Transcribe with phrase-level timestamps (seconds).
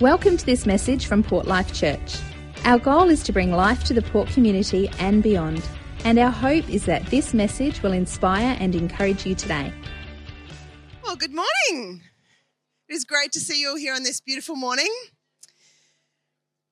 [0.00, 2.16] Welcome to this message from Port Life Church.
[2.64, 5.62] Our goal is to bring life to the Port community and beyond,
[6.04, 9.72] and our hope is that this message will inspire and encourage you today.
[11.04, 12.00] Well, good morning.
[12.88, 14.92] It is great to see you all here on this beautiful morning.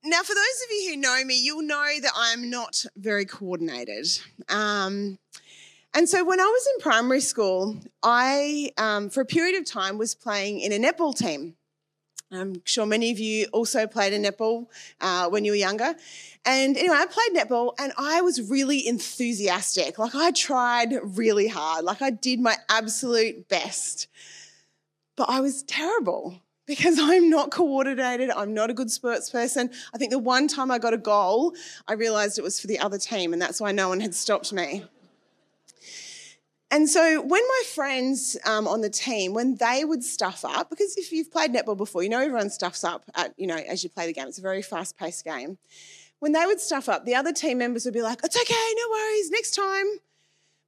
[0.03, 4.07] Now, for those of you who know me, you'll know that I'm not very coordinated.
[4.49, 5.19] Um,
[5.93, 9.97] and so when I was in primary school, I, um, for a period of time,
[9.97, 11.55] was playing in a netball team.
[12.31, 14.67] I'm sure many of you also played a netball
[15.01, 15.93] uh, when you were younger.
[16.45, 19.99] And anyway, I played netball and I was really enthusiastic.
[19.99, 24.07] Like I tried really hard, like I did my absolute best.
[25.17, 28.31] But I was terrible because I'm not coordinated.
[28.31, 29.69] I'm not a good sports person.
[29.93, 31.53] I think the one time I got a goal,
[31.87, 34.53] I realized it was for the other team, and that's why no one had stopped
[34.53, 34.85] me.
[36.73, 40.95] And so when my friends um, on the team, when they would stuff up, because
[40.95, 43.89] if you've played netball before, you know everyone stuffs up at, you know, as you
[43.89, 44.27] play the game.
[44.27, 45.57] It's a very fast-paced game.
[46.19, 48.89] When they would stuff up, the other team members would be like, it's okay, no
[48.89, 49.85] worries, next time.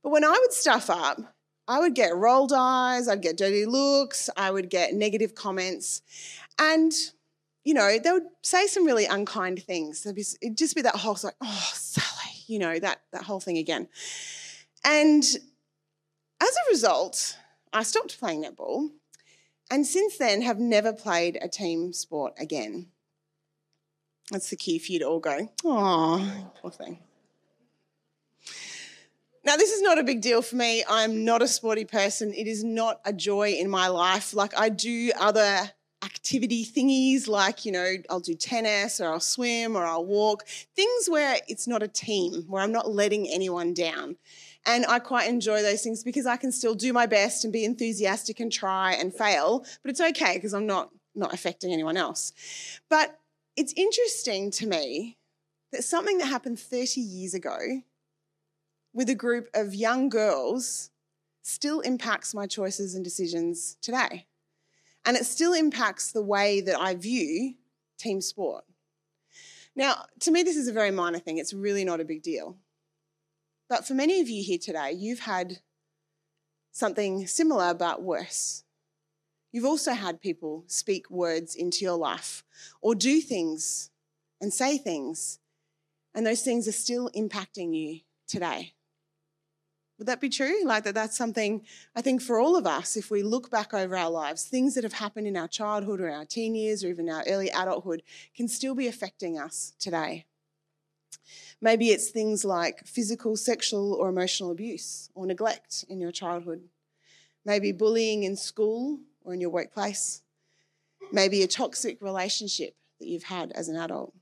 [0.04, 1.22] But when I would stuff up,
[1.70, 6.02] I would get rolled eyes, I'd get dirty looks, I would get negative comments.
[6.60, 6.92] And,
[7.64, 10.06] you know, they would say some really unkind things.
[10.14, 13.58] Be, it'd just be that whole, like, oh, Sally, you know, that, that whole thing
[13.58, 13.88] again.
[14.84, 15.24] And
[16.44, 17.38] as a result,
[17.72, 18.90] I stopped playing netball
[19.72, 22.88] and since then have never played a team sport again.
[24.32, 27.00] That's the key for you to all go, oh, poor thing.
[29.46, 30.86] Now, this is not a big deal for me.
[30.90, 32.34] I'm not a sporty person.
[32.34, 34.34] It is not a joy in my life.
[34.34, 35.72] Like, I do other
[36.04, 41.10] activity thingies, like, you know, I'll do tennis or I'll swim or I'll walk, things
[41.10, 44.18] where it's not a team, where I'm not letting anyone down.
[44.66, 47.66] And I quite enjoy those things because I can still do my best and be
[47.66, 52.32] enthusiastic and try and fail, but it's okay because I'm not, not affecting anyone else.
[52.90, 53.20] But
[53.58, 55.18] it's interesting to me
[55.74, 57.58] that something that happened 30 years ago
[58.94, 60.92] with a group of young girls
[61.42, 64.28] still impacts my choices and decisions today.
[65.06, 67.56] And it still impacts the way that I view
[67.98, 68.64] team sport.
[69.76, 71.38] Now, to me, this is a very minor thing.
[71.38, 72.58] It's really not a big deal.
[73.74, 75.58] But for many of you here today, you've had
[76.72, 78.66] something similar but worse.
[79.52, 82.44] You've also had people speak words into your life
[82.84, 83.90] or do things
[84.40, 85.40] and say things,
[86.14, 88.74] and those things are still impacting you today.
[89.98, 90.64] Would that be true?
[90.64, 93.98] Like that that's something I think for all of us, if we look back over
[93.98, 97.10] our lives, things that have happened in our childhood or our teen years or even
[97.10, 98.04] our early adulthood
[98.36, 100.28] can still be affecting us today.
[101.64, 106.64] Maybe it's things like physical, sexual, or emotional abuse or neglect in your childhood.
[107.46, 110.24] Maybe bullying in school or in your workplace.
[111.14, 114.14] Maybe a toxic relationship that you've had as an adult.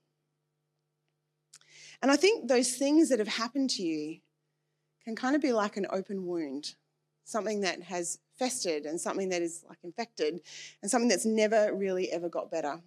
[2.03, 4.19] And I think those things that have happened to you
[5.03, 6.75] can kind of be like an open wound,
[7.24, 10.41] something that has festered and something that is like infected
[10.84, 12.81] and something that's never really ever got better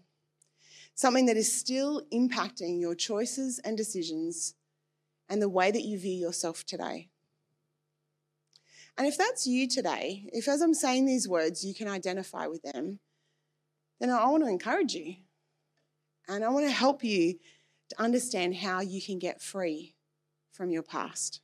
[0.95, 4.55] something that is still impacting your choices and decisions
[5.29, 7.09] and the way that you view yourself today.
[8.97, 12.63] And if that's you today, if as I'm saying these words you can identify with
[12.63, 13.01] them,
[14.01, 15.17] then I want to encourage you.
[16.29, 17.39] And I want to help you
[17.91, 19.95] to understand how you can get free
[20.53, 21.41] from your past.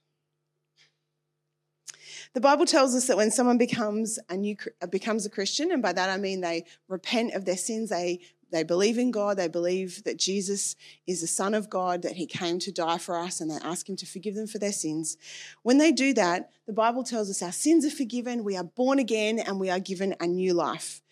[2.32, 4.56] The Bible tells us that when someone becomes a new
[4.88, 8.62] becomes a Christian, and by that I mean they repent of their sins, they they
[8.62, 12.58] believe in God, they believe that Jesus is the Son of God, that He came
[12.60, 15.16] to die for us, and they ask Him to forgive them for their sins.
[15.62, 18.98] When they do that, the Bible tells us our sins are forgiven, we are born
[18.98, 21.02] again, and we are given a new life.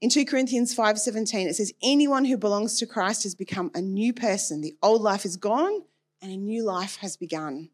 [0.00, 4.12] In 2 Corinthians 5:17 it says anyone who belongs to Christ has become a new
[4.12, 4.60] person.
[4.60, 5.82] The old life is gone
[6.20, 7.70] and a new life has begun.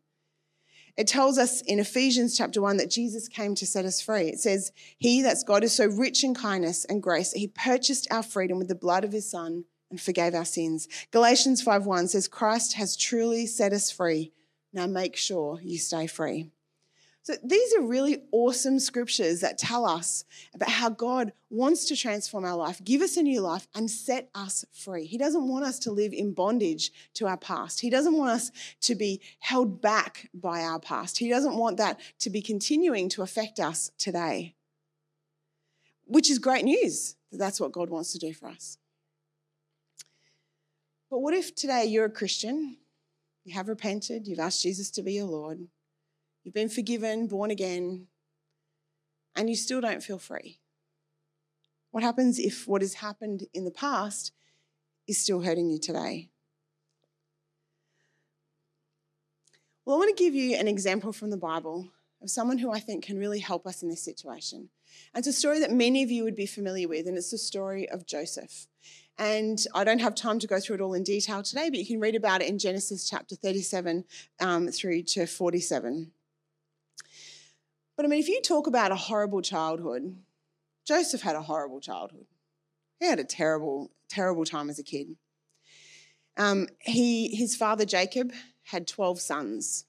[1.00, 4.28] It tells us in Ephesians chapter 1 that Jesus came to set us free.
[4.28, 8.06] It says, He, that's God, is so rich in kindness and grace that He purchased
[8.10, 10.88] our freedom with the blood of His Son and forgave our sins.
[11.10, 14.34] Galatians 5:1 says, Christ has truly set us free.
[14.74, 16.50] Now make sure you stay free.
[17.22, 20.24] So these are really awesome scriptures that tell us
[20.54, 24.30] about how God wants to transform our life, give us a new life, and set
[24.34, 25.04] us free.
[25.04, 27.80] He doesn't want us to live in bondage to our past.
[27.80, 28.50] He doesn't want us
[28.82, 31.18] to be held back by our past.
[31.18, 34.54] He doesn't want that to be continuing to affect us today.
[36.06, 38.78] Which is great news that that's what God wants to do for us.
[41.10, 42.78] But what if today you're a Christian,
[43.44, 45.68] you have repented, you've asked Jesus to be your Lord,
[46.42, 48.06] You've been forgiven, born again,
[49.36, 50.58] and you still don't feel free.
[51.90, 54.32] What happens if what has happened in the past
[55.06, 56.30] is still hurting you today?
[59.84, 61.88] Well, I want to give you an example from the Bible
[62.22, 64.68] of someone who I think can really help us in this situation.
[65.14, 67.38] And it's a story that many of you would be familiar with, and it's the
[67.38, 68.66] story of Joseph.
[69.18, 71.86] And I don't have time to go through it all in detail today, but you
[71.86, 74.04] can read about it in Genesis chapter 37
[74.40, 76.12] um, through to 47.
[78.00, 80.16] But I mean, if you talk about a horrible childhood,
[80.86, 82.24] Joseph had a horrible childhood.
[82.98, 85.16] He had a terrible, terrible time as a kid.
[86.38, 88.32] Um, he, his father Jacob
[88.62, 89.84] had 12 sons.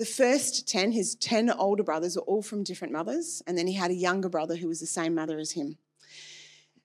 [0.00, 3.74] The first 10, his 10 older brothers, were all from different mothers, and then he
[3.74, 5.78] had a younger brother who was the same mother as him.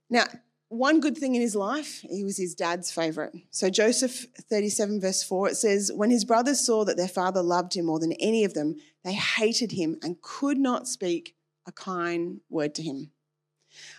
[0.08, 0.26] Now,
[0.74, 3.32] one good thing in his life, he was his dad's favourite.
[3.52, 7.76] So, Joseph 37, verse 4, it says, When his brothers saw that their father loved
[7.76, 11.36] him more than any of them, they hated him and could not speak
[11.66, 13.12] a kind word to him.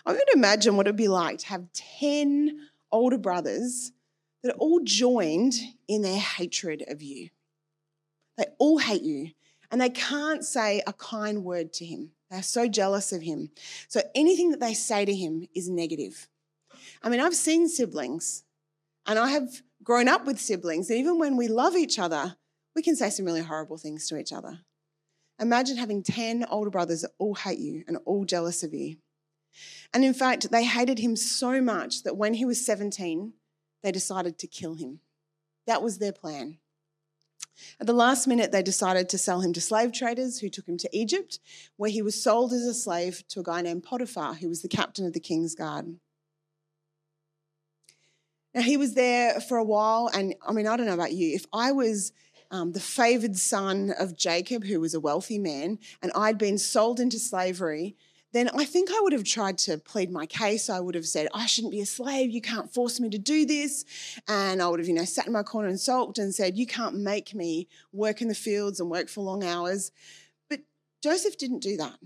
[0.05, 2.59] I would imagine what it would be like to have 10
[2.91, 3.91] older brothers
[4.43, 5.55] that are all joined
[5.87, 7.29] in their hatred of you.
[8.37, 9.31] They all hate you
[9.71, 12.11] and they can't say a kind word to him.
[12.29, 13.49] They're so jealous of him.
[13.87, 16.27] So anything that they say to him is negative.
[17.05, 18.43] I mean, I've seen siblings
[19.05, 22.35] and I have grown up with siblings, and even when we love each other,
[22.75, 24.61] we can say some really horrible things to each other.
[25.39, 28.97] Imagine having 10 older brothers that all hate you and all jealous of you.
[29.93, 33.33] And in fact, they hated him so much that when he was 17,
[33.83, 35.01] they decided to kill him.
[35.67, 36.57] That was their plan.
[37.79, 40.77] At the last minute, they decided to sell him to slave traders who took him
[40.77, 41.39] to Egypt,
[41.77, 44.67] where he was sold as a slave to a guy named Potiphar, who was the
[44.67, 45.97] captain of the king's guard.
[48.55, 51.35] Now, he was there for a while, and I mean, I don't know about you.
[51.35, 52.13] If I was
[52.51, 57.01] um, the favored son of Jacob, who was a wealthy man, and I'd been sold
[57.01, 57.97] into slavery,
[58.31, 60.69] then I think I would have tried to plead my case.
[60.69, 62.31] I would have said, I shouldn't be a slave.
[62.31, 63.83] You can't force me to do this.
[64.27, 66.65] And I would have, you know, sat in my corner and sulked and said, You
[66.65, 69.91] can't make me work in the fields and work for long hours.
[70.49, 70.61] But
[71.03, 71.97] Joseph didn't do that.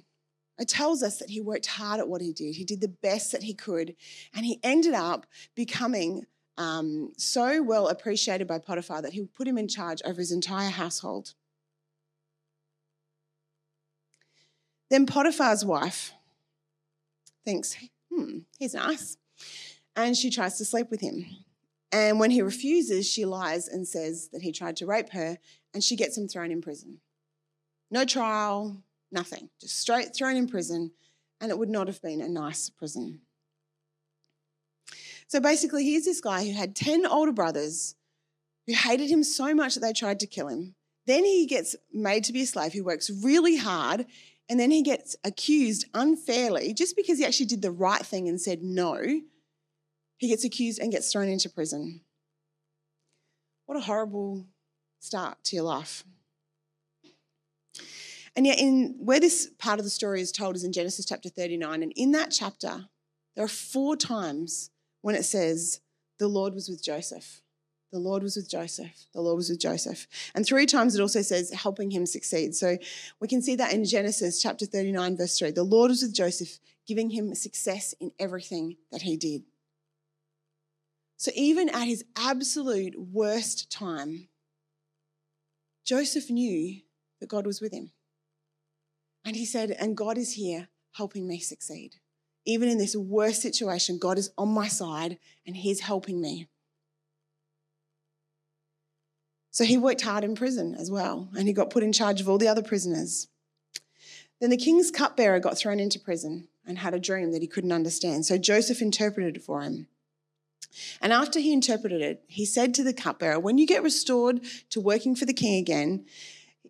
[0.58, 2.56] It tells us that he worked hard at what he did.
[2.56, 3.96] He did the best that he could.
[4.34, 5.26] And he ended up
[5.56, 6.26] becoming
[6.60, 10.70] um, so well appreciated by Potiphar that he put him in charge over his entire
[10.70, 11.34] household.
[14.90, 16.12] Then Potiphar's wife,
[17.46, 17.78] thinks,
[18.12, 19.18] hmm, he's nice.
[19.96, 21.26] And she tries to sleep with him.
[21.92, 25.38] And when he refuses, she lies and says that he tried to rape her,
[25.74, 27.00] and she gets him thrown in prison.
[27.90, 30.92] No trial, nothing, just straight thrown in prison,
[31.40, 33.22] and it would not have been a nice prison.
[35.30, 37.96] So basically, here's this guy who had 10 older brothers
[38.66, 40.76] who hated him so much that they tried to kill him.
[41.06, 42.74] Then he gets made to be a slave.
[42.74, 44.08] He works really hard
[44.50, 48.42] and then he gets accused unfairly just because he actually did the right thing and
[48.42, 49.00] said no.
[50.18, 52.02] He gets accused and gets thrown into prison.
[53.68, 54.48] What a horrible
[55.00, 56.04] start to your life.
[58.36, 61.30] And yet, in where this part of the story is told is in Genesis chapter
[61.30, 61.84] 39.
[61.84, 62.86] And in that chapter,
[63.36, 65.82] there are four times when it says,
[66.18, 67.42] The Lord was with Joseph.
[67.92, 69.08] The Lord was with Joseph.
[69.14, 70.06] The Lord was with Joseph.
[70.36, 72.54] And three times it also says helping him succeed.
[72.54, 72.78] So
[73.20, 75.52] we can see that in Genesis chapter 39, verse 3.
[75.52, 79.44] The Lord was with Joseph, giving him success in everything that he did.
[81.18, 84.30] So even at his absolute worst time,
[85.84, 86.82] Joseph knew
[87.20, 87.92] that God was with him.
[89.26, 91.96] And he said, And God is here helping me succeed.
[92.50, 96.48] Even in this worst situation, God is on my side and he's helping me.
[99.52, 102.28] So he worked hard in prison as well, and he got put in charge of
[102.28, 103.28] all the other prisoners.
[104.42, 107.72] Then the king's cupbearer got thrown into prison and had a dream that he couldn't
[107.72, 108.26] understand.
[108.26, 109.88] So Joseph interpreted it for him.
[111.02, 114.42] And after he interpreted it, he said to the cupbearer, When you get restored
[114.72, 116.06] to working for the king again,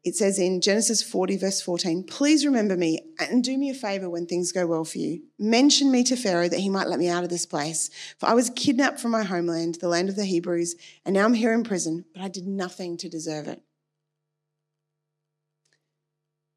[0.03, 4.09] it says in Genesis 40, verse 14, please remember me and do me a favor
[4.09, 5.23] when things go well for you.
[5.37, 7.89] Mention me to Pharaoh that he might let me out of this place.
[8.17, 10.75] For I was kidnapped from my homeland, the land of the Hebrews,
[11.05, 13.61] and now I'm here in prison, but I did nothing to deserve it.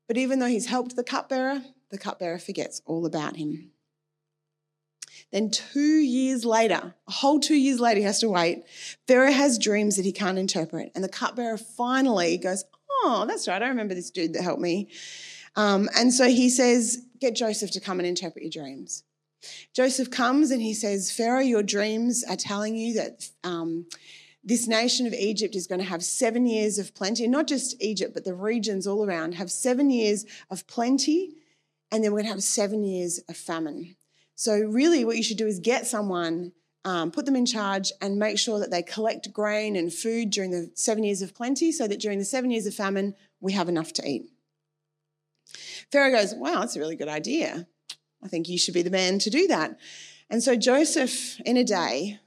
[0.06, 3.70] But even though he's helped the cupbearer, the cupbearer forgets all about him.
[5.30, 8.64] Then, two years later, a whole two years later, he has to wait.
[9.08, 10.92] Pharaoh has dreams that he can't interpret.
[10.94, 12.64] And the cupbearer finally goes,
[13.02, 13.62] oh, that's right.
[13.62, 14.88] I remember this dude that helped me.
[15.56, 19.04] Um, and so he says, get Joseph to come and interpret your dreams.
[19.74, 23.86] Joseph comes and he says, Pharaoh, your dreams are telling you that um,
[24.44, 27.80] this nation of Egypt is going to have seven years of plenty, And not just
[27.82, 31.34] Egypt, but the regions all around have seven years of plenty,
[31.90, 33.96] and then we're going to have seven years of famine.
[34.34, 36.52] So, really, what you should do is get someone
[36.84, 40.50] um, put them in charge and make sure that they collect grain and food during
[40.50, 43.68] the seven years of plenty so that during the seven years of famine, we have
[43.68, 44.30] enough to eat.
[45.90, 47.66] Pharaoh goes, Wow, that's a really good idea.
[48.22, 49.78] I think you should be the man to do that.
[50.30, 52.20] And so Joseph, in a day,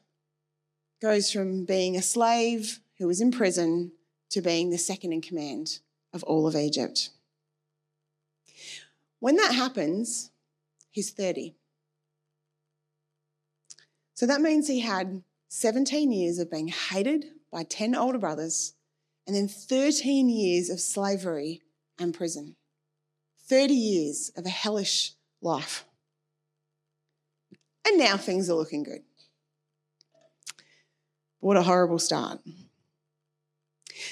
[1.01, 3.91] goes from being a slave who was in prison
[4.29, 5.79] to being the second in command
[6.13, 7.09] of all of Egypt.
[9.19, 10.31] When that happens,
[10.91, 11.55] he's 30.
[14.15, 18.73] So that means he had 17 years of being hated by 10 older brothers
[19.27, 21.61] and then 13 years of slavery
[21.99, 22.55] and prison.
[23.47, 25.85] 30 years of a hellish life.
[27.85, 29.03] And now things are looking good.
[31.39, 32.39] What a horrible start.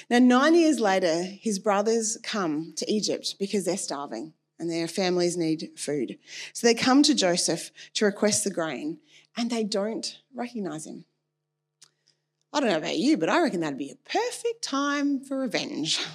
[0.08, 5.36] Now, nine years later, his brothers come to Egypt because they're starving and their families
[5.36, 6.18] need food.
[6.52, 8.98] So they come to Joseph to request the grain
[9.36, 11.04] and they don't recognize him.
[12.52, 16.04] I don't know about you, but I reckon that'd be a perfect time for revenge.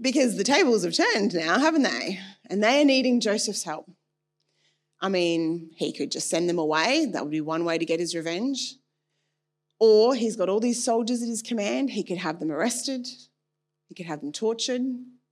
[0.00, 2.18] because the tables have turned now, haven't they?
[2.50, 3.90] And they are needing Joseph's help.
[5.00, 7.06] I mean, he could just send them away.
[7.06, 8.76] That would be one way to get his revenge.
[9.78, 11.90] Or he's got all these soldiers at his command.
[11.90, 13.06] He could have them arrested,
[13.88, 14.82] he could have them tortured,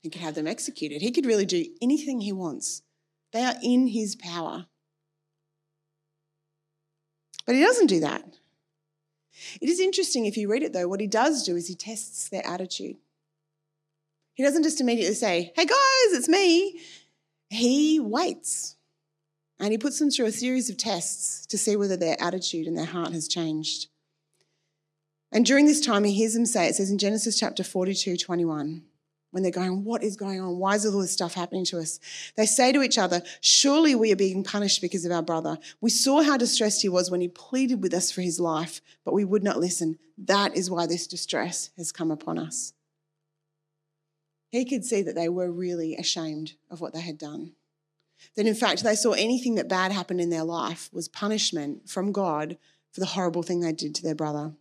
[0.03, 1.01] he could have them executed.
[1.01, 2.83] He could really do anything he wants.
[3.33, 4.67] They are in his power.
[7.47, 8.25] But he doesn't do that.
[9.61, 12.29] It is interesting if you read it though, what he does do is he tests
[12.29, 12.97] their attitude.
[14.35, 16.81] He doesn't just immediately say, Hey guys, it's me.
[17.51, 18.77] He waits
[19.61, 22.77] and he puts them through a series of tests to see whether their attitude and
[22.77, 23.89] their heart has changed.
[25.31, 28.83] And during this time, he hears them say, it says in Genesis chapter 42, 21,
[29.35, 30.59] when they're going, What is going on?
[30.59, 31.99] Why is all this stuff happening to us?
[32.37, 35.59] They say to each other, Surely we are being punished because of our brother.
[35.81, 39.13] We saw how distressed he was when he pleaded with us for his life, but
[39.13, 39.99] we would not listen.
[40.17, 42.75] That is why this distress has come upon us.
[44.51, 47.55] He could see that they were really ashamed of what they had done.
[48.37, 52.13] That in fact, they saw anything that bad happened in their life was punishment from
[52.13, 52.57] God
[52.93, 54.53] for the horrible thing they did to their brother.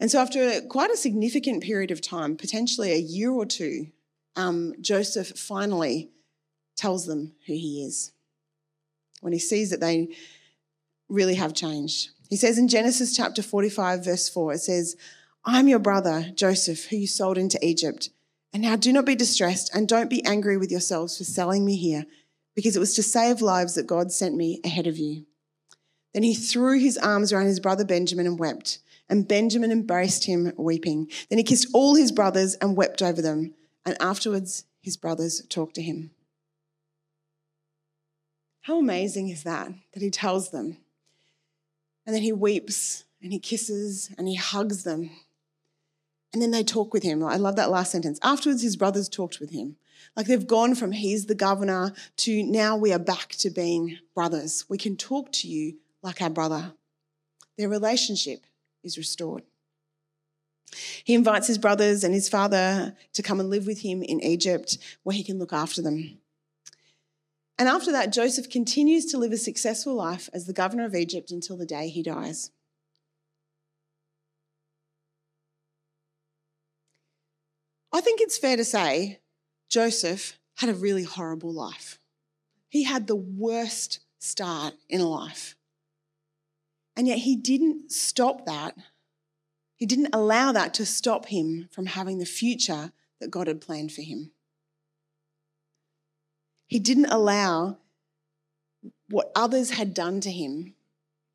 [0.00, 3.88] And so, after quite a significant period of time, potentially a year or two,
[4.34, 6.10] um, Joseph finally
[6.74, 8.12] tells them who he is
[9.20, 10.08] when he sees that they
[11.10, 12.10] really have changed.
[12.30, 14.96] He says in Genesis chapter 45, verse 4, it says,
[15.44, 18.08] I'm your brother, Joseph, who you sold into Egypt.
[18.54, 21.76] And now do not be distressed and don't be angry with yourselves for selling me
[21.76, 22.06] here,
[22.54, 25.26] because it was to save lives that God sent me ahead of you.
[26.14, 28.78] Then he threw his arms around his brother Benjamin and wept
[29.10, 31.10] and Benjamin embraced him, weeping.
[31.28, 33.54] Then he kissed all his brothers and wept over them.
[33.84, 36.12] And afterwards, his brothers talked to him.
[38.62, 40.76] How amazing is that, that he tells them?
[42.06, 45.10] And then he weeps and he kisses and he hugs them.
[46.32, 47.24] And then they talk with him.
[47.24, 48.20] I love that last sentence.
[48.22, 49.76] Afterwards, his brothers talked with him.
[50.16, 54.64] Like they've gone from he's the governor to now we are back to being brothers.
[54.68, 56.72] We can talk to you like our brother.
[57.58, 58.44] Their relationship
[58.82, 59.42] is restored.
[61.04, 64.78] He invites his brothers and his father to come and live with him in Egypt
[65.02, 66.18] where he can look after them.
[67.58, 71.30] And after that, Joseph continues to live a successful life as the governor of Egypt
[71.30, 72.50] until the day he dies.
[77.92, 79.18] I think it's fair to say
[79.68, 81.98] Joseph had a really horrible life.
[82.68, 85.56] He had the worst start in life.
[87.00, 88.76] And yet he didn't stop that.
[89.74, 92.92] He didn't allow that to stop him from having the future
[93.22, 94.32] that God had planned for him.
[96.66, 97.78] He didn't allow
[99.08, 100.74] what others had done to him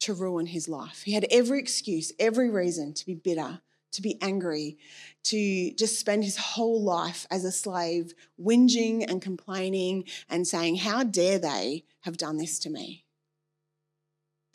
[0.02, 1.02] to ruin his life.
[1.02, 3.62] He had every excuse, every reason to be bitter,
[3.94, 4.78] to be angry,
[5.24, 11.04] to just spend his whole life as a slave, whinging and complaining and saying, How
[11.04, 13.05] dare they have done this to me?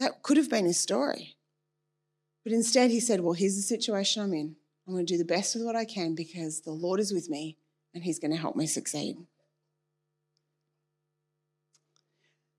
[0.01, 1.37] That could have been his story.
[2.43, 4.57] But instead, he said, Well, here's the situation I'm in.
[4.87, 7.29] I'm going to do the best with what I can because the Lord is with
[7.29, 7.59] me
[7.95, 9.19] and he's going to help me succeed.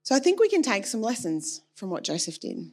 [0.04, 2.70] So I think we can take some lessons from what Joseph did.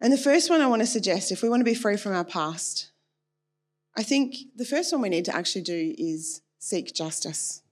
[0.00, 2.14] And the first one I want to suggest, if we want to be free from
[2.14, 2.90] our past,
[3.96, 7.62] I think the first one we need to actually do is seek justice.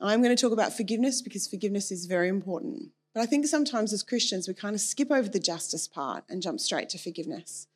[0.00, 2.90] I'm going to talk about forgiveness because forgiveness is very important.
[3.16, 6.42] But I think sometimes as Christians, we kind of skip over the justice part and
[6.42, 7.66] jump straight to forgiveness.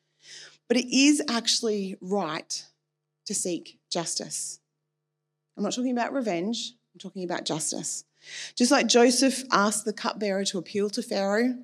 [0.67, 2.63] But it is actually right
[3.25, 4.59] to seek justice.
[5.57, 8.03] I'm not talking about revenge, I'm talking about justice.
[8.55, 11.55] Just like Joseph asked the cupbearer to appeal to Pharaoh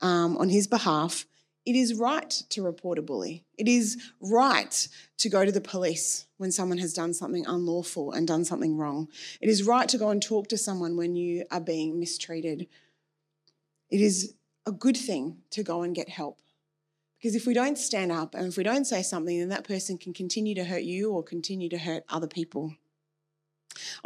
[0.00, 1.26] um, on his behalf,
[1.66, 3.44] it is right to report a bully.
[3.58, 8.26] It is right to go to the police when someone has done something unlawful and
[8.26, 9.08] done something wrong.
[9.42, 12.66] It is right to go and talk to someone when you are being mistreated.
[13.90, 14.34] It is
[14.66, 16.40] a good thing to go and get help.
[17.18, 19.98] Because if we don't stand up and if we don't say something, then that person
[19.98, 22.76] can continue to hurt you or continue to hurt other people.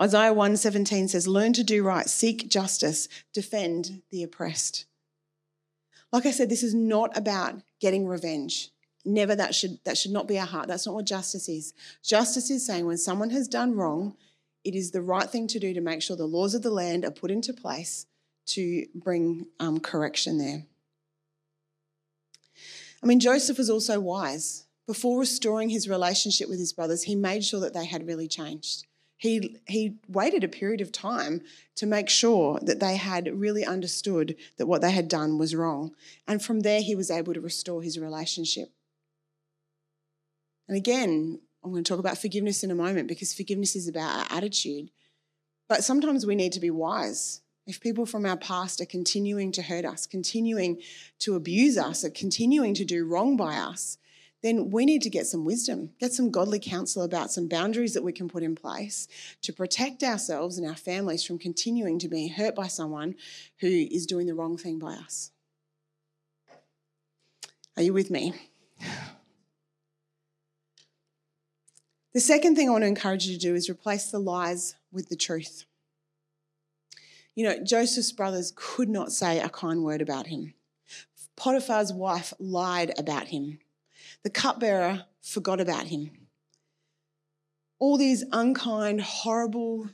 [0.00, 4.86] Isaiah 1:17 says, "Learn to do right, seek justice, defend the oppressed."
[6.12, 8.72] Like I said, this is not about getting revenge.
[9.04, 10.68] Never that should that should not be our heart.
[10.68, 11.72] That's not what justice is.
[12.02, 14.16] Justice is saying when someone has done wrong,
[14.64, 17.04] it is the right thing to do to make sure the laws of the land
[17.04, 18.06] are put into place
[18.46, 20.64] to bring um, correction there.
[23.02, 24.66] I mean, Joseph was also wise.
[24.86, 28.86] Before restoring his relationship with his brothers, he made sure that they had really changed.
[29.16, 31.42] He, he waited a period of time
[31.76, 35.94] to make sure that they had really understood that what they had done was wrong.
[36.28, 38.68] And from there, he was able to restore his relationship.
[40.68, 44.30] And again, I'm going to talk about forgiveness in a moment because forgiveness is about
[44.30, 44.90] our attitude.
[45.68, 47.40] But sometimes we need to be wise.
[47.66, 50.80] If people from our past are continuing to hurt us, continuing
[51.20, 53.98] to abuse us, or continuing to do wrong by us,
[54.42, 58.04] then we need to get some wisdom, get some godly counsel about some boundaries that
[58.04, 59.08] we can put in place
[59.40, 63.14] to protect ourselves and our families from continuing to be hurt by someone
[63.60, 65.30] who is doing the wrong thing by us.
[67.78, 68.34] Are you with me?
[72.12, 75.08] The second thing I want to encourage you to do is replace the lies with
[75.08, 75.64] the truth.
[77.34, 80.54] You know, Joseph's brothers could not say a kind word about him.
[81.36, 83.58] Potiphar's wife lied about him.
[84.22, 86.10] The cupbearer forgot about him.
[87.80, 89.90] All these unkind, horrible,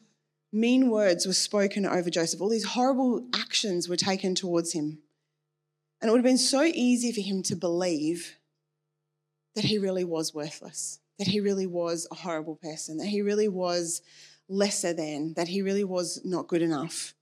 [0.52, 2.40] mean words were spoken over Joseph.
[2.40, 4.98] All these horrible actions were taken towards him.
[6.00, 8.36] And it would have been so easy for him to believe
[9.54, 13.48] that he really was worthless, that he really was a horrible person, that he really
[13.48, 14.02] was
[14.48, 17.14] lesser than, that he really was not good enough.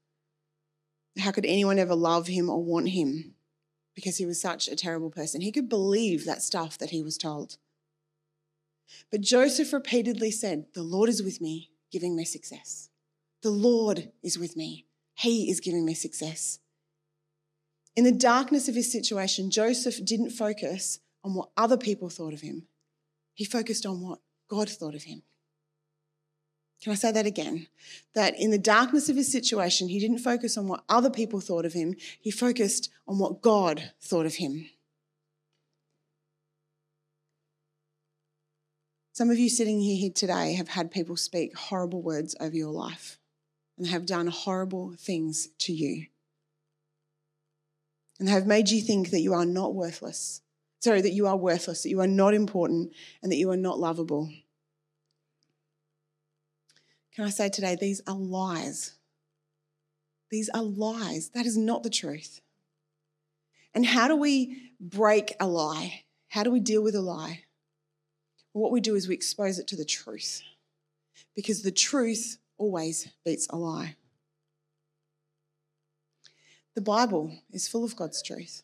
[1.18, 3.34] How could anyone ever love him or want him?
[3.98, 5.40] because he was such a terrible person.
[5.40, 7.56] He could believe that stuff that he was told.
[9.10, 12.90] But Joseph repeatedly said, The Lord is with me, giving me success.
[13.42, 14.86] The Lord is with me.
[15.14, 16.60] He is giving me success.
[17.96, 22.42] In the darkness of his situation, Joseph didn't focus on what other people thought of
[22.42, 22.68] him.
[23.34, 25.22] He focused on what God thought of him.
[26.82, 27.66] Can I say that again?
[28.14, 31.64] That in the darkness of his situation, he didn't focus on what other people thought
[31.64, 34.70] of him, he focused on what God thought of him.
[39.12, 43.18] Some of you sitting here today have had people speak horrible words over your life
[43.76, 46.06] and have done horrible things to you
[48.18, 50.42] and have made you think that you are not worthless.
[50.80, 53.78] Sorry, that you are worthless, that you are not important, and that you are not
[53.78, 54.30] lovable.
[57.18, 58.92] Can I say today, these are lies.
[60.30, 61.30] These are lies.
[61.30, 62.40] That is not the truth.
[63.74, 66.04] And how do we break a lie?
[66.28, 67.42] How do we deal with a lie?
[68.54, 70.42] Well, what we do is we expose it to the truth
[71.34, 73.96] because the truth always beats a lie.
[76.76, 78.62] The Bible is full of God's truth.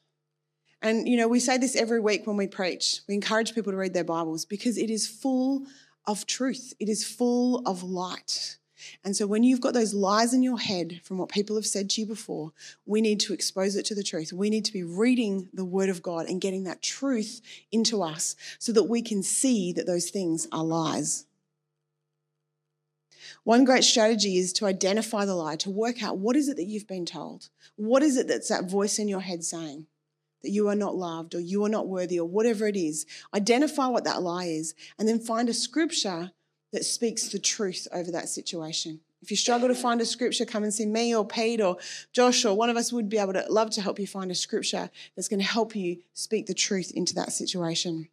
[0.80, 3.00] And, you know, we say this every week when we preach.
[3.08, 5.66] We encourage people to read their Bibles because it is full
[6.06, 8.58] of truth, it is full of light.
[9.02, 11.88] And so, when you've got those lies in your head from what people have said
[11.90, 12.52] to you before,
[12.84, 14.32] we need to expose it to the truth.
[14.32, 17.40] We need to be reading the Word of God and getting that truth
[17.72, 21.26] into us so that we can see that those things are lies.
[23.44, 26.64] One great strategy is to identify the lie, to work out what is it that
[26.64, 27.48] you've been told?
[27.76, 29.86] What is it that's that voice in your head saying?
[30.44, 33.07] That you are not loved or you are not worthy or whatever it is.
[33.35, 36.30] Identify what that lie is and then find a scripture
[36.72, 39.00] that speaks the truth over that situation.
[39.22, 41.78] If you struggle to find a scripture, come and see me or Pete or
[42.12, 44.35] Josh or one of us would be able to love to help you find a
[44.35, 48.09] scripture that's going to help you speak the truth into that situation.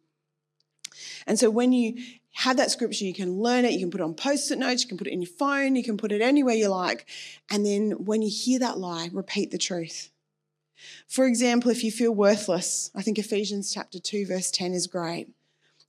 [1.26, 4.04] And so when you have that scripture, you can learn it, you can put it
[4.04, 6.54] on post-it notes, you can put it in your phone, you can put it anywhere
[6.54, 7.04] you like.
[7.50, 10.11] And then when you hear that lie, repeat the truth.
[11.08, 15.28] For example, if you feel worthless, I think Ephesians chapter 2, verse 10 is great.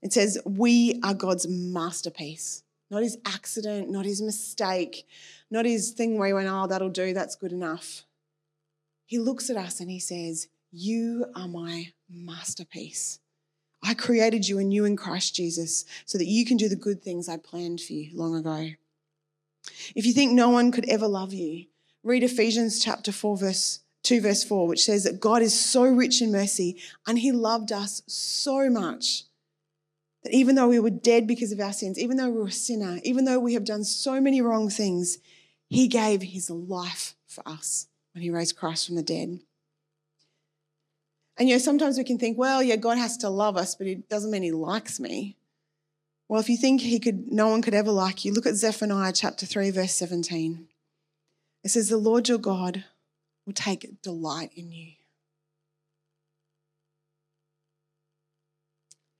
[0.01, 5.08] It says, We are God's masterpiece, not his accident, not his mistake,
[5.49, 8.03] not his thing where he went, Oh, that'll do, that's good enough.
[9.06, 13.19] He looks at us and he says, You are my masterpiece.
[13.84, 17.27] I created you anew in Christ Jesus so that you can do the good things
[17.27, 18.69] I planned for you long ago.
[19.95, 21.65] If you think no one could ever love you,
[22.03, 26.21] read Ephesians chapter 4, verse 2, verse 4, which says that God is so rich
[26.21, 29.23] in mercy and he loved us so much
[30.23, 32.51] that even though we were dead because of our sins, even though we were a
[32.51, 35.17] sinner, even though we have done so many wrong things,
[35.69, 39.39] he gave his life for us when he raised Christ from the dead.
[41.37, 43.87] And you know, sometimes we can think, well, yeah, God has to love us, but
[43.87, 45.35] it doesn't mean he likes me.
[46.29, 49.13] Well, if you think he could, no one could ever like you, look at Zephaniah
[49.13, 50.67] chapter 3, verse 17.
[51.63, 52.85] It says, The Lord your God
[53.45, 54.93] will take delight in you.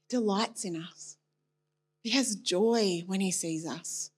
[0.10, 1.18] Delights in us.
[2.04, 4.12] He has joy when he sees us.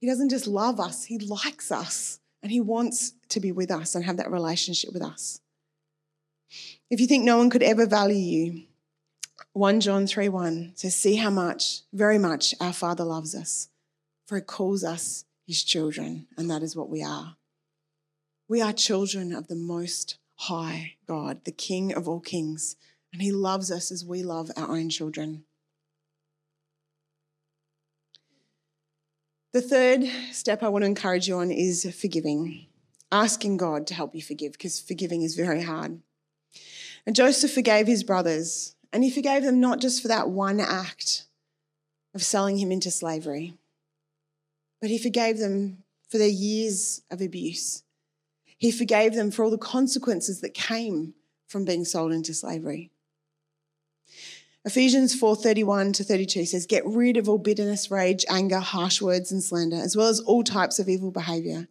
[0.00, 3.94] He doesn't just love us, he likes us and he wants to be with us
[3.94, 5.40] and have that relationship with us.
[6.88, 8.62] If you think no one could ever value you,
[9.52, 13.68] 1 John 3 1 says, See how much, very much, our Father loves us,
[14.26, 17.36] for he calls us his children, and that is what we are.
[18.50, 22.74] We are children of the Most High God, the King of all kings,
[23.12, 25.44] and he loves us as we love our own children.
[29.52, 32.66] The third step I want to encourage you on is forgiving,
[33.12, 36.00] asking God to help you forgive, because forgiving is very hard.
[37.06, 41.26] And Joseph forgave his brothers, and he forgave them not just for that one act
[42.16, 43.54] of selling him into slavery,
[44.80, 47.84] but he forgave them for their years of abuse.
[48.60, 51.14] He forgave them for all the consequences that came
[51.46, 52.90] from being sold into slavery.
[54.66, 59.42] Ephesians 4:31 to 32 says, "Get rid of all bitterness, rage, anger, harsh words and
[59.42, 61.68] slander, as well as all types of evil behavior.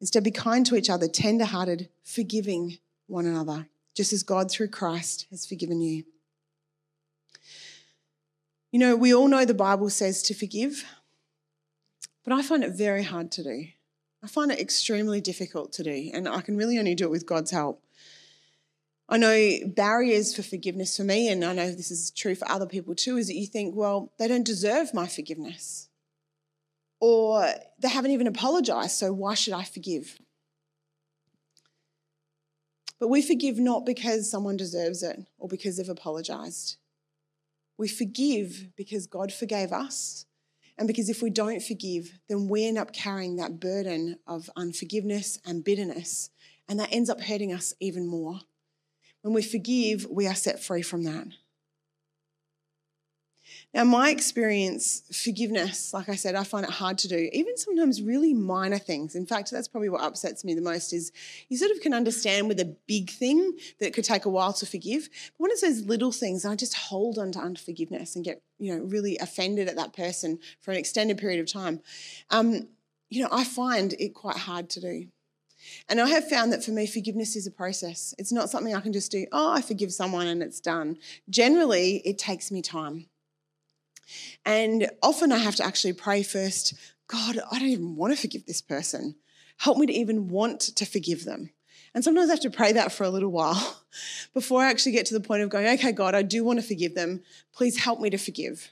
[0.00, 5.26] Instead be kind to each other, tender-hearted, forgiving one another, just as God through Christ
[5.30, 6.04] has forgiven you."
[8.70, 10.84] You know, we all know the Bible says to forgive,
[12.22, 13.68] but I find it very hard to do.
[14.22, 17.26] I find it extremely difficult to do, and I can really only do it with
[17.26, 17.82] God's help.
[19.08, 22.66] I know barriers for forgiveness for me, and I know this is true for other
[22.66, 25.88] people too, is that you think, well, they don't deserve my forgiveness.
[27.00, 27.46] Or
[27.78, 30.18] they haven't even apologized, so why should I forgive?
[32.98, 36.76] But we forgive not because someone deserves it or because they've apologized.
[37.78, 40.26] We forgive because God forgave us.
[40.78, 45.38] And because if we don't forgive, then we end up carrying that burden of unforgiveness
[45.44, 46.30] and bitterness.
[46.68, 48.40] And that ends up hurting us even more.
[49.22, 51.26] When we forgive, we are set free from that.
[53.74, 58.00] Now, my experience, forgiveness, like I said, I find it hard to do, even sometimes
[58.00, 59.14] really minor things.
[59.14, 61.12] In fact, that's probably what upsets me the most is
[61.50, 64.54] you sort of can understand with a big thing that it could take a while
[64.54, 65.10] to forgive.
[65.12, 68.74] But when it's those little things, I just hold on to unforgiveness and get, you
[68.74, 71.82] know, really offended at that person for an extended period of time.
[72.30, 72.68] Um,
[73.10, 75.08] you know, I find it quite hard to do.
[75.90, 78.14] And I have found that for me, forgiveness is a process.
[78.16, 80.96] It's not something I can just do, oh, I forgive someone and it's done.
[81.28, 83.06] Generally, it takes me time.
[84.44, 86.74] And often I have to actually pray first
[87.08, 89.14] God, I don't even want to forgive this person.
[89.56, 91.50] Help me to even want to forgive them.
[91.94, 93.82] And sometimes I have to pray that for a little while
[94.34, 96.66] before I actually get to the point of going, okay, God, I do want to
[96.66, 97.22] forgive them.
[97.54, 98.70] Please help me to forgive.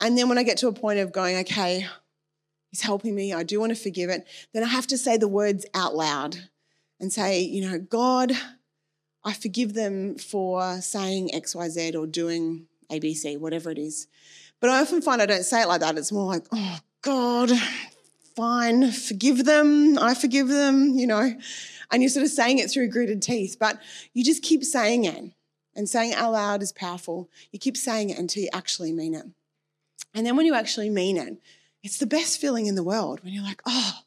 [0.00, 1.86] And then when I get to a point of going, okay,
[2.74, 3.32] He's helping me.
[3.32, 4.26] I do want to forgive it.
[4.52, 6.48] Then I have to say the words out loud
[6.98, 8.32] and say, you know, God,
[9.24, 14.08] I forgive them for saying XYZ or doing ABC, whatever it is.
[14.64, 15.98] But I often find I don't say it like that.
[15.98, 17.52] It's more like, oh, God,
[18.34, 19.98] fine, forgive them.
[19.98, 21.34] I forgive them, you know.
[21.90, 23.78] And you're sort of saying it through gritted teeth, but
[24.14, 25.32] you just keep saying it.
[25.76, 27.28] And saying it out loud is powerful.
[27.52, 29.26] You keep saying it until you actually mean it.
[30.14, 31.36] And then when you actually mean it,
[31.82, 33.98] it's the best feeling in the world when you're like, oh,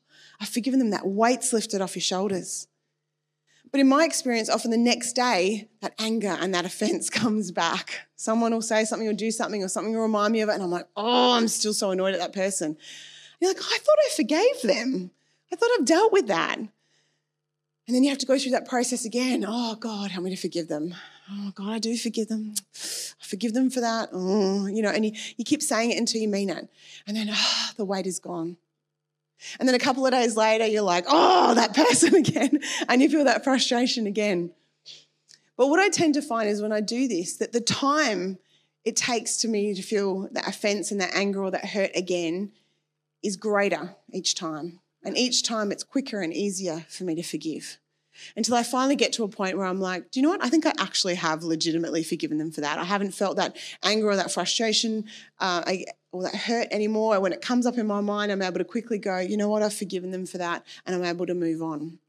[0.42, 0.90] I've forgiven them.
[0.90, 2.68] That weight's lifted off your shoulders.
[3.78, 8.08] But in my experience, often the next day, that anger and that offense comes back.
[8.16, 10.54] Someone will say something or do something or something will remind me of it.
[10.54, 12.70] And I'm like, oh, I'm still so annoyed at that person.
[12.70, 12.78] And
[13.40, 15.12] you're like, I thought I forgave them.
[15.54, 16.58] I thought I've dealt with that.
[16.58, 16.70] And
[17.88, 19.46] then you have to go through that process again.
[19.48, 20.96] Oh, God, help me to forgive them.
[21.32, 22.56] Oh, God, I do forgive them.
[22.76, 24.10] I forgive them for that.
[24.12, 26.68] Oh, you know, and you, you keep saying it until you mean it.
[27.06, 28.58] And then, oh, the weight is gone.
[29.60, 32.60] And then a couple of days later, you're like, oh, that person again.
[32.88, 34.52] And you feel that frustration again.
[35.56, 38.38] But what I tend to find is when I do this, that the time
[38.86, 42.52] it takes to me to feel that offense and that anger or that hurt again
[43.24, 44.80] is greater each time.
[45.04, 47.80] And each time it's quicker and easier for me to forgive.
[48.36, 50.44] Until I finally get to a point where I'm like, do you know what?
[50.44, 52.80] I think I actually have legitimately forgiven them for that.
[52.80, 55.06] I haven't felt that anger or that frustration
[55.40, 55.64] uh,
[56.12, 57.20] or that hurt anymore.
[57.20, 59.64] When it comes up in my mind, I'm able to quickly go, you know what?
[59.64, 62.00] I've forgiven them for that, and I'm able to move on.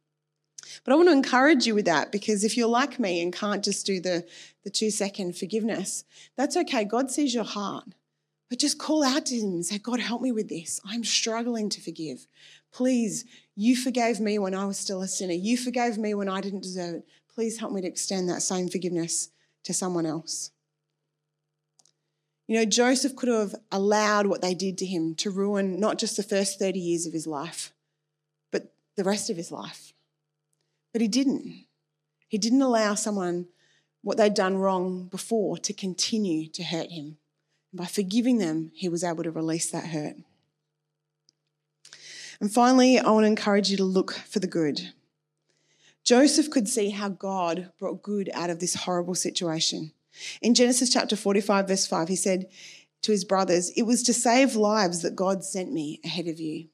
[0.85, 3.65] But I want to encourage you with that because if you're like me and can't
[3.65, 4.27] just do the,
[4.65, 6.05] the two second forgiveness,
[6.37, 6.85] that's okay.
[6.85, 7.85] God sees your heart.
[8.49, 10.81] But just call out to Him and say, God, help me with this.
[10.85, 12.27] I'm struggling to forgive.
[12.73, 13.25] Please,
[13.59, 15.33] you forgave me when I was still a sinner.
[15.33, 17.09] You forgave me when I didn't deserve it.
[17.35, 19.31] Please help me to extend that same forgiveness
[19.65, 20.53] to someone else.
[22.47, 26.17] You know, Joseph could have allowed what they did to him to ruin not just
[26.17, 27.73] the first 30 years of his life,
[28.53, 29.93] but the rest of his life.
[30.93, 31.65] But he didn't.
[32.29, 33.49] He didn't allow someone
[34.03, 37.17] what they'd done wrong before to continue to hurt him.
[37.73, 40.15] And by forgiving them, he was able to release that hurt.
[42.41, 44.93] And finally, I want to encourage you to look for the good.
[46.05, 49.93] Joseph could see how God brought good out of this horrible situation.
[50.41, 52.47] In Genesis chapter 45, verse 5, he said
[53.03, 56.69] to his brothers, It was to save lives that God sent me ahead of you.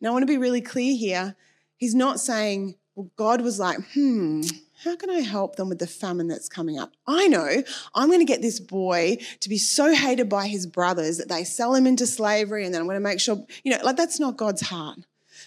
[0.00, 1.36] Now, I want to be really clear here.
[1.76, 4.42] He's not saying, well, God was like, hmm,
[4.82, 6.92] how can I help them with the famine that's coming up?
[7.06, 7.62] I know
[7.94, 11.44] I'm going to get this boy to be so hated by his brothers that they
[11.44, 14.18] sell him into slavery, and then I'm going to make sure, you know, like that's
[14.18, 14.98] not God's heart.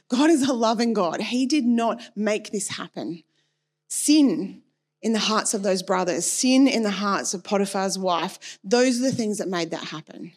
[0.10, 1.22] God is a loving God.
[1.22, 3.24] He did not make this happen.
[3.88, 4.62] Sin
[5.02, 9.04] in the hearts of those brothers, sin in the hearts of Potiphar's wife, those are
[9.04, 10.34] the things that made that happen.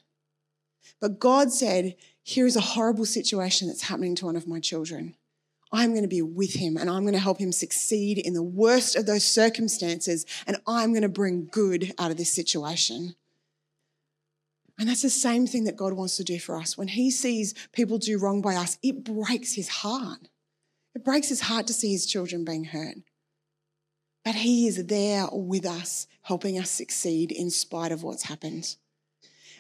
[1.00, 5.14] But God said, Here is a horrible situation that's happening to one of my children.
[5.72, 8.42] I'm going to be with him and I'm going to help him succeed in the
[8.42, 13.14] worst of those circumstances and I'm going to bring good out of this situation.
[14.78, 16.76] And that's the same thing that God wants to do for us.
[16.76, 20.28] When he sees people do wrong by us, it breaks his heart.
[20.94, 22.96] It breaks his heart to see his children being hurt.
[24.24, 28.76] But he is there with us, helping us succeed in spite of what's happened.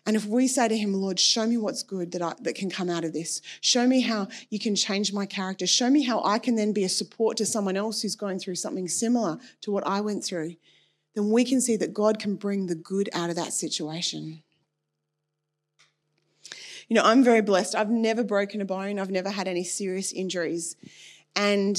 [0.06, 2.70] And if we say to him, Lord, show me what's good that, I, that can
[2.70, 6.22] come out of this, show me how you can change my character, show me how
[6.24, 9.70] I can then be a support to someone else who's going through something similar to
[9.70, 10.56] what I went through,
[11.14, 14.42] then we can see that God can bring the good out of that situation.
[16.88, 17.76] You know, I'm very blessed.
[17.76, 20.76] I've never broken a bone, I've never had any serious injuries.
[21.36, 21.78] And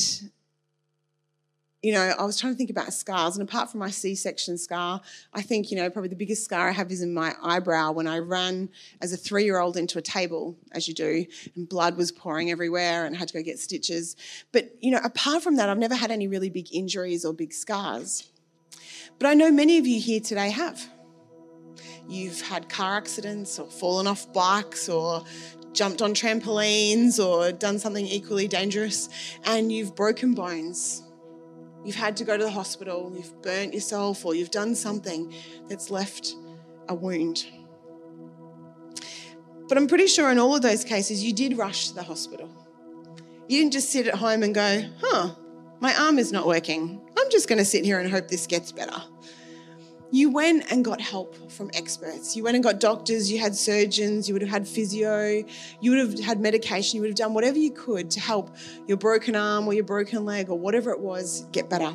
[1.81, 4.55] you know, I was trying to think about scars, and apart from my C section
[4.57, 5.01] scar,
[5.33, 8.05] I think, you know, probably the biggest scar I have is in my eyebrow when
[8.05, 8.69] I ran
[9.01, 12.51] as a three year old into a table, as you do, and blood was pouring
[12.51, 14.15] everywhere and I had to go get stitches.
[14.51, 17.51] But, you know, apart from that, I've never had any really big injuries or big
[17.51, 18.29] scars.
[19.17, 20.87] But I know many of you here today have.
[22.07, 25.23] You've had car accidents or fallen off bikes or
[25.73, 29.09] jumped on trampolines or done something equally dangerous,
[29.45, 31.03] and you've broken bones
[31.83, 35.33] You've had to go to the hospital, you've burnt yourself, or you've done something
[35.67, 36.35] that's left
[36.87, 37.45] a wound.
[39.67, 42.49] But I'm pretty sure in all of those cases, you did rush to the hospital.
[43.47, 45.35] You didn't just sit at home and go, huh,
[45.79, 47.01] my arm is not working.
[47.17, 49.01] I'm just going to sit here and hope this gets better
[50.11, 52.35] you went and got help from experts.
[52.35, 55.43] You went and got doctors, you had surgeons, you would have had physio,
[55.79, 58.53] you would have had medication, you would have done whatever you could to help
[58.87, 61.93] your broken arm or your broken leg or whatever it was get better.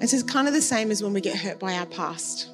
[0.00, 2.50] And so it's kind of the same as when we get hurt by our past.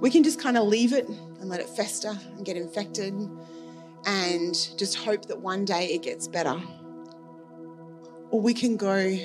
[0.00, 3.12] We can just kind of leave it and let it fester and get infected
[4.06, 6.58] and just hope that one day it gets better.
[8.30, 9.18] Or we can go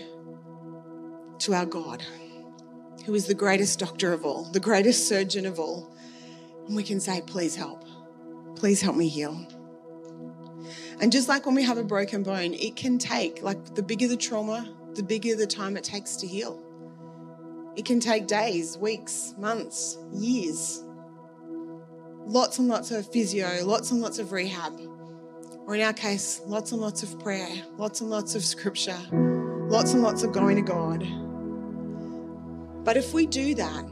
[1.40, 2.04] to our God
[3.06, 5.94] who is the greatest doctor of all, the greatest surgeon of all.
[6.68, 7.84] And we can say, Please help.
[8.56, 9.48] Please help me heal.
[11.00, 14.08] And just like when we have a broken bone, it can take, like the bigger
[14.08, 16.62] the trauma, the bigger the time it takes to heal.
[17.76, 20.84] It can take days, weeks, months, years.
[22.26, 24.80] Lots and lots of physio, lots and lots of rehab.
[25.66, 29.94] Or in our case, lots and lots of prayer, lots and lots of scripture, lots
[29.94, 31.31] and lots of going to God.
[32.84, 33.86] But if we do that,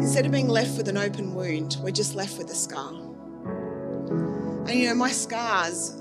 [0.00, 2.92] instead of being left with an open wound, we're just left with a scar.
[4.68, 5.96] And you know, my scars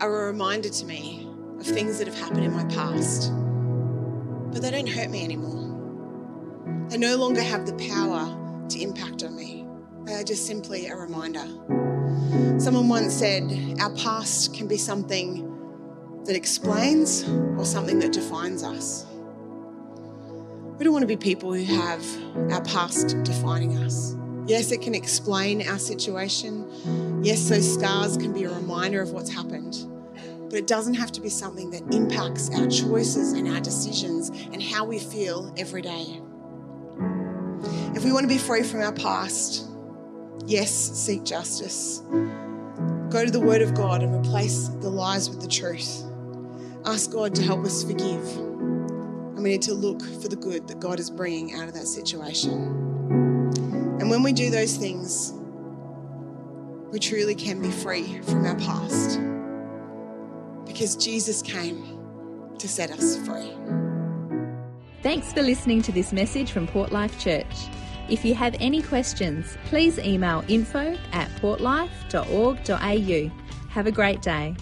[0.00, 3.32] are a reminder to me of things that have happened in my past,
[4.52, 5.64] but they don't hurt me anymore.
[6.88, 9.66] They no longer have the power to impact on me.
[10.04, 11.46] They are just simply a reminder.
[12.58, 15.50] Someone once said, Our past can be something
[16.24, 17.22] that explains
[17.56, 19.06] or something that defines us.
[20.76, 22.04] We don't want to be people who have
[22.52, 24.16] our past defining us.
[24.46, 27.22] Yes, it can explain our situation.
[27.22, 29.86] Yes, those scars can be a reminder of what's happened.
[30.50, 34.60] But it doesn't have to be something that impacts our choices and our decisions and
[34.60, 36.20] how we feel every day.
[37.94, 39.68] If we want to be free from our past,
[40.44, 42.02] yes, seek justice.
[43.10, 46.02] Go to the Word of God and replace the lies with the truth.
[46.84, 48.53] Ask God to help us forgive.
[49.44, 52.50] We need to look for the good that God is bringing out of that situation.
[54.00, 55.34] And when we do those things,
[56.90, 59.20] we truly can be free from our past
[60.64, 63.52] because Jesus came to set us free.
[65.02, 67.68] Thanks for listening to this message from Port Life Church.
[68.08, 73.30] If you have any questions, please email info at portlife.org.au.
[73.68, 74.56] Have a great day.